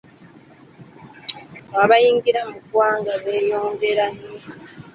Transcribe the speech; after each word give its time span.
Abayingira 1.83 2.41
mu 2.49 2.57
ggwanga 2.63 3.11
beeyongerera 3.23 4.05
nnyo. 4.11 4.29